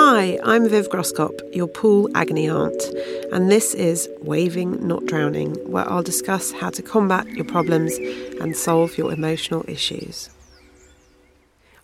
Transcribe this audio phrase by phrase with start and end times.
[0.00, 2.80] Hi, I'm Viv Groskop, your pool agony aunt,
[3.32, 7.98] and this is Waving Not Drowning, where I'll discuss how to combat your problems
[8.40, 10.30] and solve your emotional issues.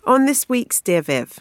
[0.05, 1.39] On this week's Dear Viv,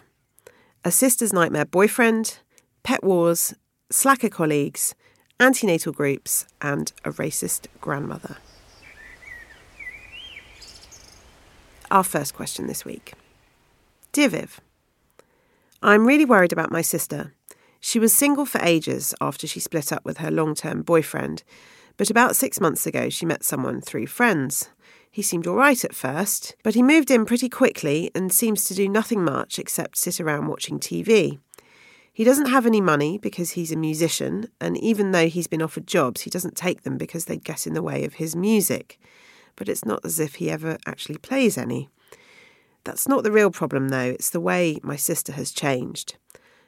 [0.84, 2.38] a sister's nightmare boyfriend,
[2.82, 3.54] pet wars,
[3.92, 4.96] slacker colleagues,
[5.38, 8.38] antenatal groups, and a racist grandmother.
[11.92, 13.14] Our first question this week
[14.10, 14.60] Dear Viv,
[15.84, 17.34] I'm really worried about my sister.
[17.78, 21.44] She was single for ages after she split up with her long term boyfriend,
[21.98, 24.70] but about six months ago she met someone through friends.
[25.10, 28.74] He seemed all right at first, but he moved in pretty quickly and seems to
[28.74, 31.38] do nothing much except sit around watching TV.
[32.14, 35.86] He doesn't have any money because he's a musician, and even though he's been offered
[35.86, 38.98] jobs, he doesn't take them because they'd get in the way of his music.
[39.54, 41.90] But it's not as if he ever actually plays any.
[42.84, 46.16] That's not the real problem, though, it's the way my sister has changed.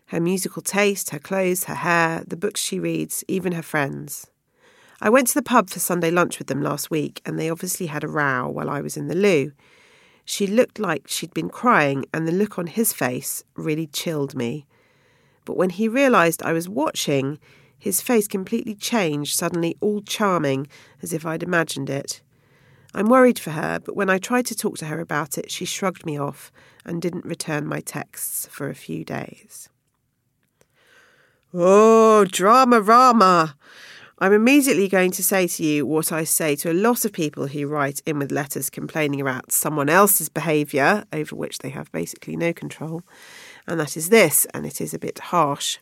[0.06, 4.26] Her musical taste, her clothes, her hair, the books she reads, even her friends.
[5.00, 7.86] I went to the pub for Sunday lunch with them last week, and they obviously
[7.86, 9.52] had a row while I was in the loo.
[10.24, 14.66] She looked like she'd been crying, and the look on his face really chilled me.
[15.44, 17.38] But when he realised I was watching,
[17.78, 20.66] his face completely changed, suddenly all charming,
[21.02, 22.22] as if I'd imagined it.
[22.94, 25.64] I'm worried for her, but when I tried to talk to her about it, she
[25.64, 26.50] shrugged me off
[26.84, 29.68] and didn't return my texts for a few days.
[31.52, 33.56] Oh, drama, rama!
[34.18, 37.48] I'm immediately going to say to you what I say to a lot of people
[37.48, 42.34] who write in with letters complaining about someone else's behaviour over which they have basically
[42.34, 43.02] no control,
[43.66, 45.78] and that is this, and it is a bit harsh.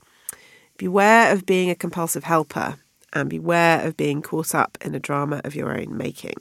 [0.79, 2.77] Beware of being a compulsive helper,
[3.13, 6.39] and beware of being caught up in a drama of your own making.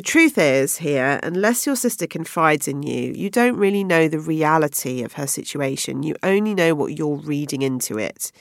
[0.00, 4.18] The truth is, here, unless your sister confides in you, you don't really know the
[4.18, 6.02] reality of her situation.
[6.02, 8.32] You only know what you're reading into it,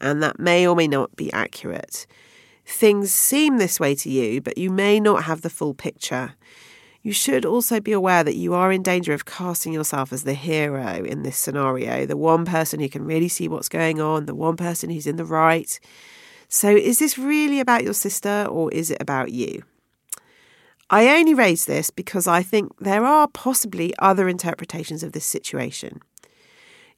[0.00, 2.06] and that may or may not be accurate.
[2.64, 6.32] Things seem this way to you, but you may not have the full picture.
[7.02, 10.32] You should also be aware that you are in danger of casting yourself as the
[10.32, 14.34] hero in this scenario, the one person who can really see what's going on, the
[14.34, 15.78] one person who's in the right.
[16.48, 19.62] So, is this really about your sister or is it about you?
[20.92, 26.02] I only raise this because I think there are possibly other interpretations of this situation.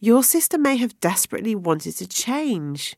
[0.00, 2.96] Your sister may have desperately wanted to change.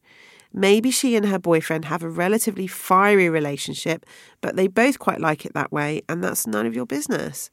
[0.55, 4.07] Maybe she and her boyfriend have a relatively fiery relationship,
[4.41, 7.51] but they both quite like it that way, and that's none of your business.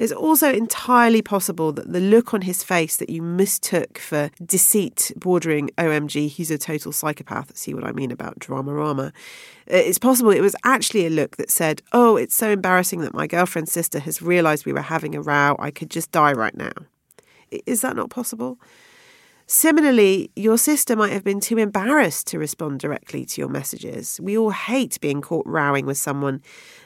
[0.00, 5.12] It's also entirely possible that the look on his face that you mistook for deceit
[5.14, 7.54] bordering OMG, he's a total psychopath.
[7.54, 9.12] See what I mean about drama rama.
[9.70, 13.12] Uh, it's possible it was actually a look that said, Oh, it's so embarrassing that
[13.12, 15.54] my girlfriend's sister has realised we were having a row.
[15.58, 16.72] I could just die right now.
[17.66, 18.58] Is that not possible?
[19.52, 24.20] Similarly, your sister might have been too embarrassed to respond directly to your messages.
[24.22, 26.40] We all hate being caught rowing with someone,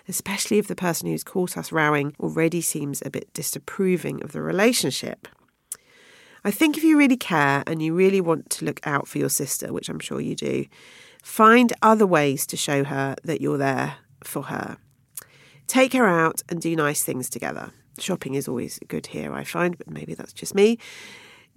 [0.08, 4.40] especially if the person who's caught us rowing already seems a bit disapproving of the
[4.40, 5.28] relationship.
[6.42, 9.28] I think if you really care and you really want to look out for your
[9.28, 10.64] sister, which I'm sure you do,
[11.22, 14.78] find other ways to show her that you're there for her.
[15.66, 17.72] Take her out and do nice things together.
[17.98, 20.78] Shopping is always good here, I find, but maybe that's just me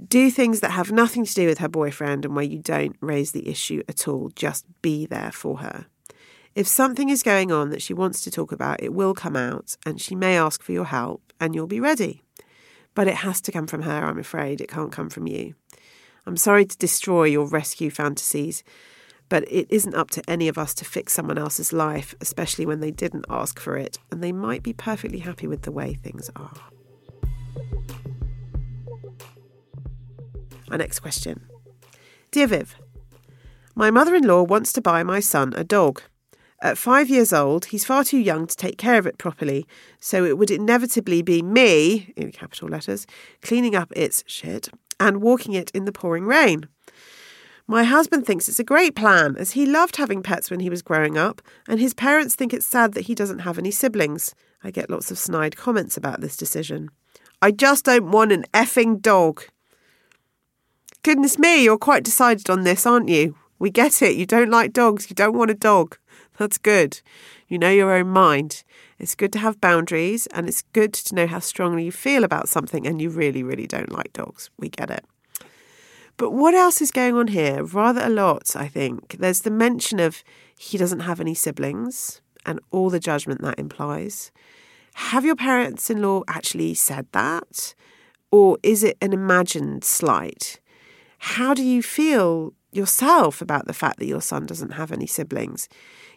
[0.06, 3.32] do things that have nothing to do with her boyfriend and where you don't raise
[3.32, 4.30] the issue at all.
[4.36, 5.88] Just be there for her.
[6.56, 9.78] If something is going on that she wants to talk about, it will come out
[9.86, 12.24] and she may ask for your help and you'll be ready.
[12.96, 14.60] But it has to come from her, I'm afraid.
[14.60, 15.54] It can't come from you.
[16.26, 18.64] I'm sorry to destroy your rescue fantasies,
[19.30, 22.80] but it isn't up to any of us to fix someone else's life, especially when
[22.80, 26.30] they didn't ask for it and they might be perfectly happy with the way things
[26.36, 26.60] are.
[30.70, 31.48] Our next question
[32.32, 32.76] Dear Viv,
[33.76, 36.02] my mother in law wants to buy my son a dog.
[36.62, 39.68] At five years old, he's far too young to take care of it properly,
[40.00, 43.06] so it would inevitably be me, in capital letters,
[43.42, 44.68] cleaning up its shit
[45.00, 46.68] and walking it in the pouring rain.
[47.68, 50.82] My husband thinks it's a great plan, as he loved having pets when he was
[50.82, 54.34] growing up, and his parents think it's sad that he doesn't have any siblings.
[54.64, 56.90] I get lots of snide comments about this decision.
[57.42, 59.44] I just don't want an effing dog.
[61.08, 63.38] Goodness me, you're quite decided on this, aren't you?
[63.60, 64.18] We get it.
[64.18, 65.10] You don't like dogs.
[65.10, 65.98] You don't want a dog.
[66.38, 67.00] That's good.
[67.48, 68.66] You know your own mind.
[69.00, 72.50] It's good to have boundaries and it's good to know how strongly you feel about
[72.50, 74.50] something and you really, really don't like dogs.
[74.60, 75.06] We get it.
[76.18, 77.64] But what else is going on here?
[77.64, 79.16] Rather a lot, I think.
[79.18, 80.26] There's the mention of
[80.60, 84.30] he doesn't have any siblings and all the judgment that implies.
[84.96, 87.76] Have your parents in law actually said that?
[88.30, 90.60] Or is it an imagined slight?
[91.18, 95.68] How do you feel yourself about the fact that your son doesn't have any siblings.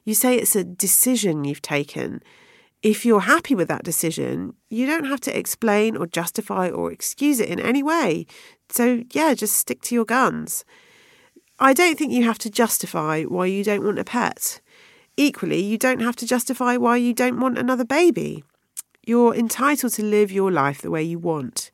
[0.05, 2.23] You say it's a decision you've taken.
[2.82, 7.41] If you're happy with that decision, you don't have to explain or justify or excuse
[7.41, 8.26] it in any way.
[8.70, 10.64] So, yeah, just stick to your guns.
[11.58, 14.61] I don't think you have to justify why you don't want a pet.
[15.17, 18.44] Equally, you don't have to justify why you don't want another baby.
[19.05, 21.70] You're entitled to live your life the way you want.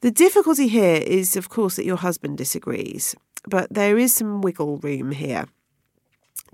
[0.00, 3.14] The difficulty here is, of course, that your husband disagrees
[3.46, 5.46] but there is some wiggle room here.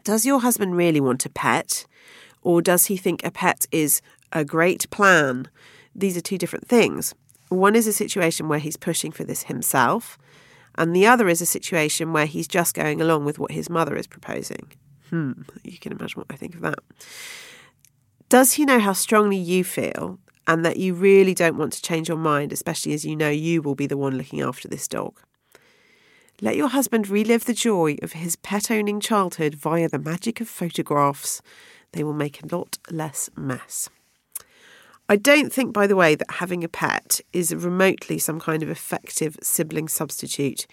[0.05, 1.87] Does your husband really want a pet?
[2.43, 4.01] Or does he think a pet is
[4.33, 5.49] a great plan?
[5.95, 7.15] These are two different things.
[7.49, 10.19] One is a situation where he's pushing for this himself,
[10.77, 13.97] and the other is a situation where he's just going along with what his mother
[13.97, 14.73] is proposing.
[15.11, 15.33] Hmm,
[15.65, 16.81] you can imagine what I think of that.
[18.29, 22.09] Does he know how strongly you feel and that you really don't want to change
[22.09, 25.21] your mind, especially as you know you will be the one looking after this dog?
[26.41, 30.49] Let your husband relive the joy of his pet owning childhood via the magic of
[30.49, 31.41] photographs.
[31.93, 33.89] They will make a lot less mess.
[35.09, 38.69] I don't think, by the way, that having a pet is remotely some kind of
[38.69, 40.67] effective sibling substitute.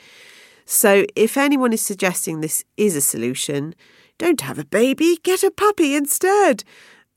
[0.66, 3.76] So, if anyone is suggesting this is a solution,
[4.18, 6.64] don't have a baby, get a puppy instead.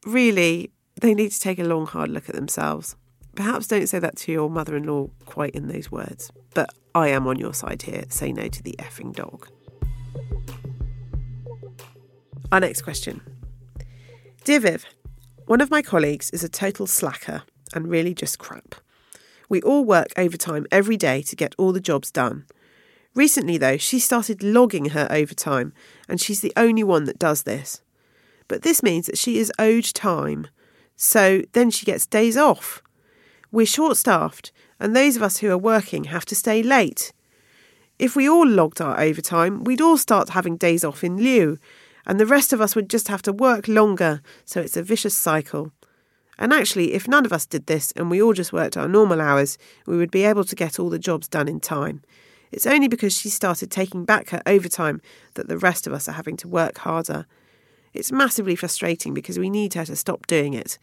[0.05, 0.71] Really,
[1.01, 2.97] they need to take a long, hard look at themselves.
[3.35, 7.09] Perhaps don't say that to your mother in law quite in those words, but I
[7.09, 8.05] am on your side here.
[8.09, 9.49] Say no to the effing dog.
[12.51, 13.21] Our next question
[14.45, 14.87] Dear Viv,
[15.47, 17.43] one of my colleagues is a total slacker
[17.75, 18.77] and really just crap.
[19.49, 22.47] We all work overtime every day to get all the jobs done.
[23.15, 25.73] Recently, though, she started logging her overtime,
[26.09, 27.81] and she's the only one that does this.
[28.49, 30.49] But this means that she is owed time,
[30.97, 32.83] so then she gets days off.
[33.53, 34.51] We're short staffed,
[34.81, 37.13] and those of us who are working have to stay late.
[37.99, 41.59] If we all logged our overtime, we'd all start having days off in lieu,
[42.07, 45.15] and the rest of us would just have to work longer, so it's a vicious
[45.15, 45.73] cycle.
[46.39, 49.21] And actually, if none of us did this and we all just worked our normal
[49.21, 52.03] hours, we would be able to get all the jobs done in time.
[52.53, 55.01] It's only because she started taking back her overtime
[55.35, 57.27] that the rest of us are having to work harder.
[57.97, 60.79] It's massively frustrating because we need her to stop doing it.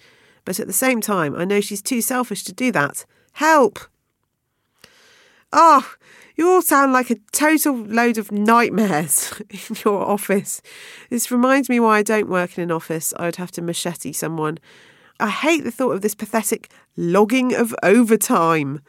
[0.46, 3.06] But at the same time, I know she's too selfish to do that.
[3.34, 3.80] Help!
[5.52, 5.94] Oh,
[6.36, 10.62] you all sound like a total load of nightmares in your office.
[11.10, 13.14] This reminds me why I don't work in an office.
[13.18, 14.58] I would have to machete someone.
[15.20, 18.82] I hate the thought of this pathetic logging of overtime.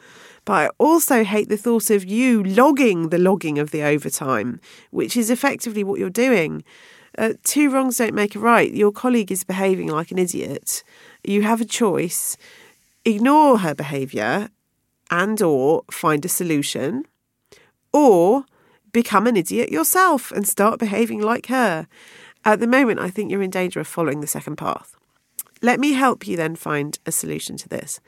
[0.45, 5.16] But I also hate the thought of you logging the logging of the overtime, which
[5.16, 6.64] is effectively what you're doing.
[7.16, 8.73] Uh, two wrongs don't make a right.
[8.73, 10.83] Your colleague is behaving like an idiot.
[11.23, 12.37] You have a choice
[13.04, 14.49] ignore her behavior
[15.11, 17.04] and or find a solution
[17.92, 18.44] or
[18.92, 21.87] become an idiot yourself and start behaving like her.
[22.44, 24.97] At the moment, I think you're in danger of following the second path.
[25.62, 28.00] Let me help you then find a solution to this.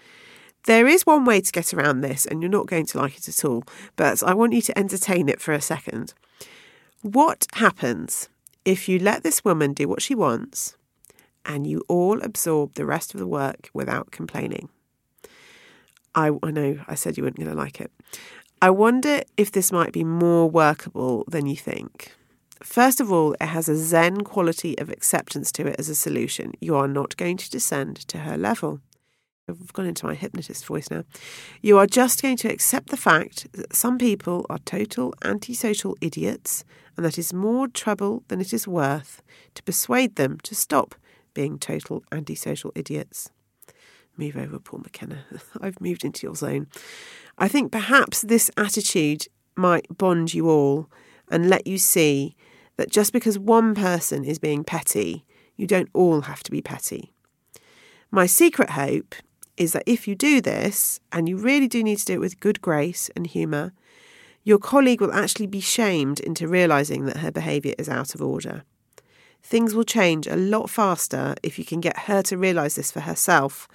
[0.67, 3.29] There is one way to get around this, and you're not going to like it
[3.29, 3.63] at all,
[3.95, 6.13] but I want you to entertain it for a second.
[7.03, 8.29] What happens
[8.67, 10.77] if you let this woman do what she wants
[11.47, 14.69] and you all absorb the rest of the work without complaining?
[16.15, 17.93] I, I know I said you weren't going to like it.
[18.61, 22.13] I wonder if this might be more workable than you think.
[22.63, 26.53] First of all, it has a zen quality of acceptance to it as a solution.
[26.61, 28.81] You are not going to descend to her level.
[29.49, 31.05] I've gone into my hypnotist voice now.
[31.63, 36.65] You are just going to accept the fact that some people are total antisocial idiots,
[36.97, 39.23] and that is more trouble than it is worth
[39.55, 40.97] to persuade them to stop
[41.33, 43.31] being total antisocial idiots.
[44.17, 45.25] Move over, Paul McKenna.
[45.61, 46.67] I've moved into your zone.
[47.39, 50.91] I think perhaps this attitude might bond you all
[51.31, 52.35] and let you see
[52.79, 55.25] that just because one person is being petty,
[55.55, 57.13] you don't all have to be petty.
[58.11, 59.15] My secret hope
[59.57, 62.41] is that if you do this, and you really do need to do it with
[62.41, 63.73] good grace and humour,
[64.45, 68.63] your colleague will actually be shamed into realising that her behaviour is out of order.
[69.43, 73.01] Things will change a lot faster if you can get her to realise this for
[73.01, 73.69] herself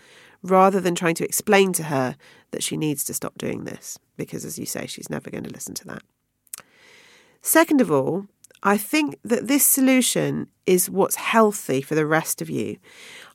[0.43, 2.15] rather than trying to explain to her
[2.51, 5.50] that she needs to stop doing this, because as you say, she's never going to
[5.50, 6.03] listen to that.
[7.41, 8.27] Second of all,
[8.63, 12.77] I think that this solution is what's healthy for the rest of you.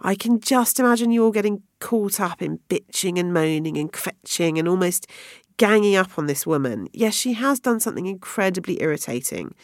[0.00, 4.59] I can just imagine you all getting caught up in bitching and moaning and fetching
[4.59, 5.09] and almost
[5.56, 6.88] ganging up on this woman.
[6.92, 9.54] Yes, she has done something incredibly irritating,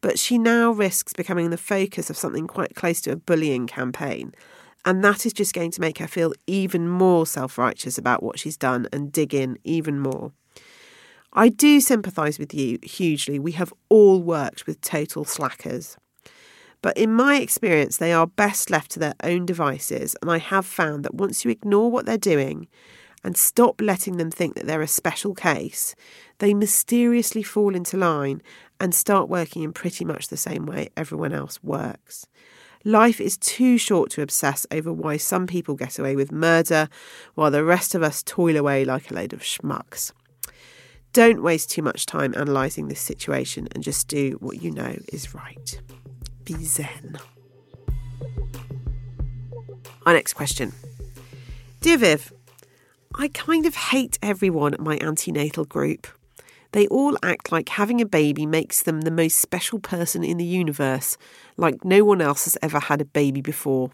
[0.00, 4.32] but she now risks becoming the focus of something quite close to a bullying campaign.
[4.84, 8.38] And that is just going to make her feel even more self righteous about what
[8.40, 10.32] she's done and dig in even more.
[11.34, 13.38] I do sympathise with you hugely.
[13.38, 15.96] We have all worked with total slackers.
[16.82, 20.14] But in my experience, they are best left to their own devices.
[20.20, 22.68] And I have found that once you ignore what they're doing
[23.24, 25.94] and stop letting them think that they're a special case,
[26.38, 28.42] they mysteriously fall into line
[28.78, 32.26] and start working in pretty much the same way everyone else works.
[32.84, 36.88] Life is too short to obsess over why some people get away with murder
[37.36, 40.10] while the rest of us toil away like a load of schmucks.
[41.12, 45.34] Don't waste too much time analysing this situation and just do what you know is
[45.34, 45.80] right.
[46.44, 47.18] Be zen.
[50.06, 50.72] Our next question.
[51.80, 52.32] Dear Viv,
[53.14, 56.06] I kind of hate everyone at my antenatal group.
[56.72, 60.46] They all act like having a baby makes them the most special person in the
[60.46, 61.18] universe,
[61.58, 63.90] like no one else has ever had a baby before.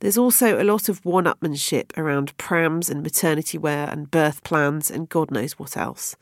[0.00, 4.90] There's also a lot of one upmanship around prams and maternity wear and birth plans
[4.90, 6.16] and God knows what else.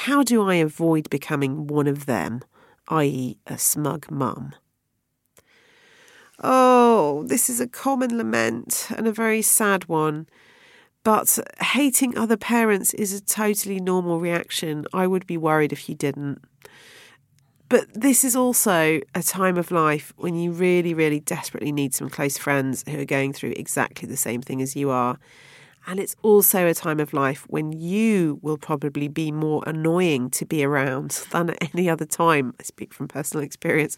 [0.00, 2.42] How do I avoid becoming one of them,
[2.88, 4.52] i.e., a smug mum?
[6.44, 10.28] Oh, this is a common lament and a very sad one.
[11.02, 14.84] But hating other parents is a totally normal reaction.
[14.92, 16.42] I would be worried if you didn't.
[17.70, 22.10] But this is also a time of life when you really, really desperately need some
[22.10, 25.18] close friends who are going through exactly the same thing as you are.
[25.86, 30.44] And it's also a time of life when you will probably be more annoying to
[30.44, 32.54] be around than at any other time.
[32.58, 33.96] I speak from personal experience.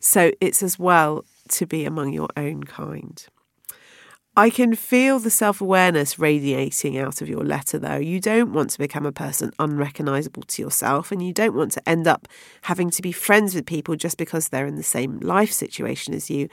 [0.00, 3.24] So it's as well to be among your own kind.
[4.38, 7.96] I can feel the self awareness radiating out of your letter, though.
[7.96, 11.88] You don't want to become a person unrecognisable to yourself, and you don't want to
[11.88, 12.28] end up
[12.62, 16.30] having to be friends with people just because they're in the same life situation as
[16.30, 16.48] you.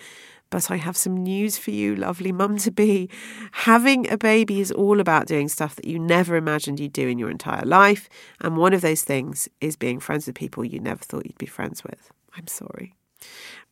[0.49, 3.09] But I have some news for you, lovely mum to be.
[3.51, 7.19] Having a baby is all about doing stuff that you never imagined you'd do in
[7.19, 8.07] your entire life.
[8.41, 11.45] And one of those things is being friends with people you never thought you'd be
[11.45, 12.11] friends with.
[12.37, 12.95] I'm sorry.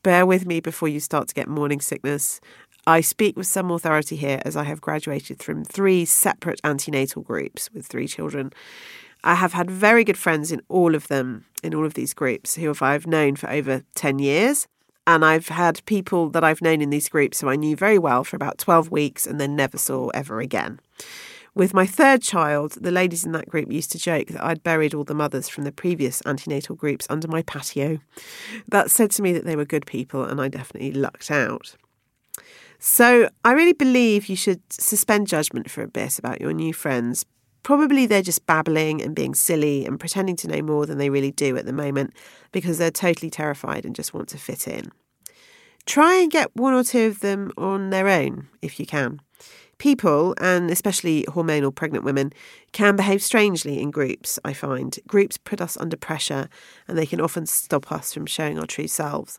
[0.02, 2.42] Bear with me before you start to get morning sickness.
[2.86, 7.70] I speak with some authority here as I have graduated from three separate antenatal groups
[7.74, 8.52] with three children.
[9.24, 12.56] I have had very good friends in all of them, in all of these groups,
[12.56, 14.68] who I've known for over 10 years.
[15.06, 18.24] And I've had people that I've known in these groups who I knew very well
[18.24, 20.80] for about 12 weeks and then never saw ever again.
[21.56, 24.96] With my third child, the ladies in that group used to joke that I'd buried
[24.96, 28.00] all the mothers from the previous antenatal groups under my patio.
[28.68, 31.76] That said to me that they were good people, and I definitely lucked out.
[32.80, 37.24] So I really believe you should suspend judgment for a bit about your new friends.
[37.64, 41.32] Probably they're just babbling and being silly and pretending to know more than they really
[41.32, 42.14] do at the moment
[42.52, 44.92] because they're totally terrified and just want to fit in.
[45.86, 49.22] Try and get one or two of them on their own if you can.
[49.78, 52.32] People, and especially hormonal pregnant women,
[52.72, 54.98] can behave strangely in groups, I find.
[55.08, 56.48] Groups put us under pressure
[56.88, 59.38] and they can often stop us from showing our true selves.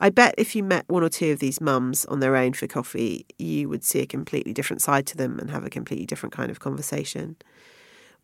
[0.00, 2.66] I bet if you met one or two of these mums on their own for
[2.66, 6.32] coffee, you would see a completely different side to them and have a completely different
[6.32, 7.36] kind of conversation.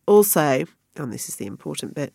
[0.05, 0.65] Also,
[0.95, 2.13] and this is the important bit,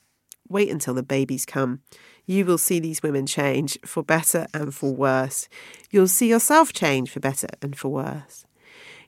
[0.49, 1.81] wait until the babies come.
[2.27, 5.49] You will see these women change for better and for worse.
[5.91, 8.45] You'll see yourself change for better and for worse.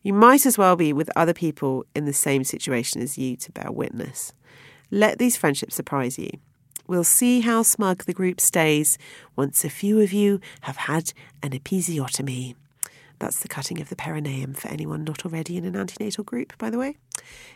[0.03, 3.53] You might as well be with other people in the same situation as you to
[3.53, 4.33] bear witness.
[4.91, 6.31] Let these friendships surprise you.
[6.87, 8.97] We'll see how smug the group stays
[9.37, 12.55] once a few of you have had an episiotomy.
[13.19, 16.71] That's the cutting of the perineum for anyone not already in an antenatal group, by
[16.71, 16.97] the way.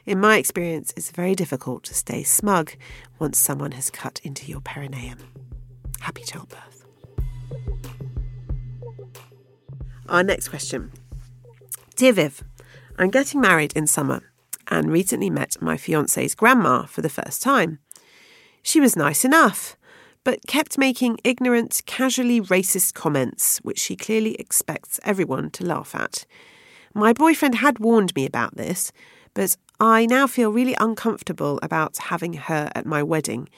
[0.04, 2.72] In my experience, it's very difficult to stay smug
[3.18, 5.18] once someone has cut into your perineum.
[6.00, 6.84] Happy childbirth.
[10.08, 10.90] Our next question
[11.94, 12.42] Dear Viv,
[12.98, 14.22] I'm getting married in summer
[14.68, 17.78] and recently met my fiance's grandma for the first time.
[18.62, 19.76] She was nice enough
[20.24, 26.24] but kept making ignorant, casually racist comments, which she clearly expects everyone to laugh at.
[26.94, 28.92] My boyfriend had warned me about this,
[29.34, 33.48] but I now feel really uncomfortable about having her at my wedding,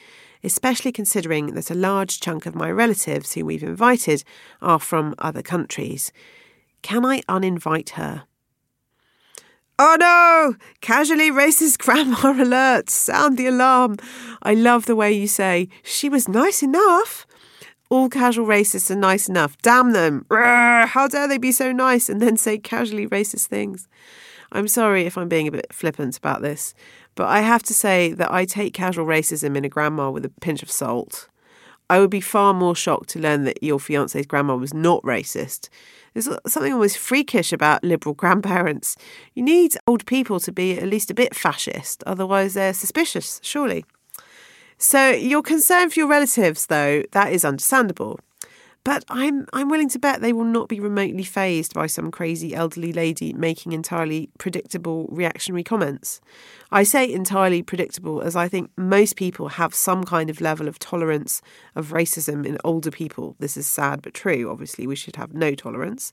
[0.42, 4.24] especially considering that a large chunk of my relatives who we've invited
[4.62, 6.12] are from other countries.
[6.82, 8.24] Can I uninvite her?
[9.76, 10.54] Oh no!
[10.80, 12.88] Casually racist grandma alert!
[12.90, 13.96] Sound the alarm!
[14.42, 17.26] I love the way you say, she was nice enough.
[17.90, 19.56] All casual racists are nice enough.
[19.62, 20.26] Damn them!
[20.30, 23.88] How dare they be so nice and then say casually racist things?
[24.52, 26.72] I'm sorry if I'm being a bit flippant about this,
[27.16, 30.30] but I have to say that I take casual racism in a grandma with a
[30.40, 31.28] pinch of salt.
[31.90, 35.68] I would be far more shocked to learn that your fiance's grandma was not racist.
[36.12, 38.96] There's something almost freakish about liberal grandparents.
[39.34, 43.84] You need old people to be at least a bit fascist, otherwise, they're suspicious, surely.
[44.78, 48.20] So, your concern for your relatives, though, that is understandable.
[48.84, 52.54] But I'm I'm willing to bet they will not be remotely fazed by some crazy
[52.54, 56.20] elderly lady making entirely predictable reactionary comments.
[56.70, 60.78] I say entirely predictable as I think most people have some kind of level of
[60.78, 61.40] tolerance
[61.74, 63.36] of racism in older people.
[63.38, 64.50] This is sad but true.
[64.50, 66.12] Obviously, we should have no tolerance,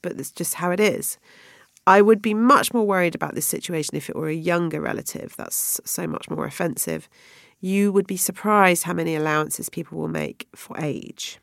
[0.00, 1.18] but that's just how it is.
[1.88, 5.34] I would be much more worried about this situation if it were a younger relative.
[5.36, 7.08] That's so much more offensive.
[7.60, 11.40] You would be surprised how many allowances people will make for age.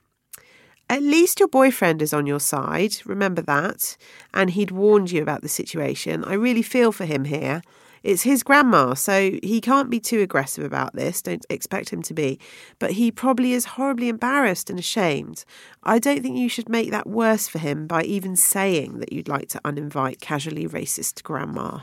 [0.89, 3.96] At least your boyfriend is on your side, remember that.
[4.34, 6.24] And he'd warned you about the situation.
[6.24, 7.62] I really feel for him here.
[8.01, 11.21] It's his grandma, so he can't be too aggressive about this.
[11.21, 12.39] Don't expect him to be.
[12.80, 15.43] But he probably is horribly embarrassed and ashamed.
[15.84, 19.28] I don't think you should make that worse for him by even saying that you'd
[19.28, 21.80] like to uninvite casually racist grandma.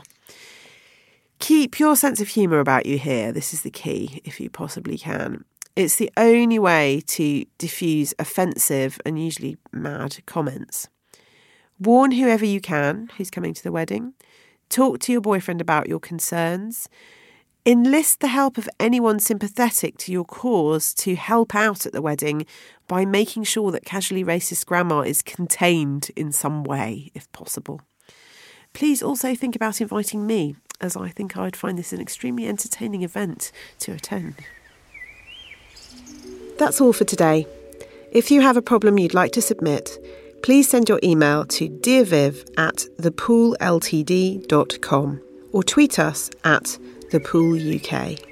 [1.39, 3.31] Keep your sense of humour about you here.
[3.31, 5.45] This is the key, if you possibly can.
[5.77, 10.89] It's the only way to diffuse offensive and usually mad comments.
[11.79, 14.15] Warn whoever you can who's coming to the wedding.
[14.69, 16.89] Talk to your boyfriend about your concerns.
[17.63, 22.47] Enlist the help of anyone sympathetic to your cause to help out at the wedding
[22.87, 27.81] by making sure that casually racist grammar is contained in some way, if possible.
[28.73, 33.03] Please also think about inviting me, as I think I'd find this an extremely entertaining
[33.03, 34.37] event to attend.
[36.57, 37.45] That's all for today.
[38.11, 39.99] If you have a problem you'd like to submit,
[40.41, 43.57] please send your email to dearviv at thepoolltd.com
[45.51, 46.77] or tweet us at
[47.11, 48.23] thepooluk.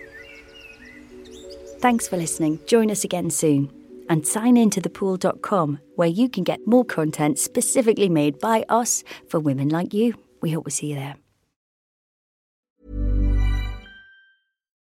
[1.80, 2.60] Thanks for listening.
[2.66, 3.72] Join us again soon.
[4.10, 9.04] And sign in to thepool.com where you can get more content specifically made by us
[9.28, 10.16] for women like you.
[10.42, 11.16] We hope we see you there.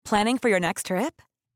[0.04, 1.20] Planning for your next trip?